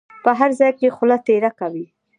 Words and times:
په 0.23 0.31
هر 0.39 0.49
ځای 0.59 0.71
کې 0.79 0.93
خوله 0.95 1.17
تېره 1.27 1.51
کوي. 1.59 1.85